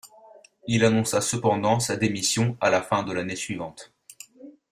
Il 0.65 0.83
annonça 0.83 1.21
cependant 1.21 1.79
sa 1.79 1.95
démission 1.95 2.57
à 2.59 2.71
la 2.71 2.81
fin 2.81 3.03
de 3.03 3.13
l'année 3.13 3.35
suivante. 3.35 3.93